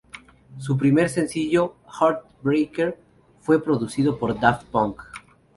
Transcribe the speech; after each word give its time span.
Su 0.57 0.77
primer 0.79 1.09
sencillo 1.09 1.75
"Heartbreaker" 1.85 2.97
fue 3.41 3.63
producido 3.63 4.17
por 4.17 4.39
Daft 4.39 4.63
Punk. 4.69 4.99